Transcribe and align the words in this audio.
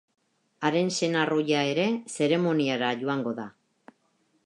Haren 0.69 0.89
senar 0.99 1.33
ohia 1.35 1.61
ere 1.75 1.87
zeremoniara 2.17 2.93
joango 3.05 3.39
da. 3.43 3.51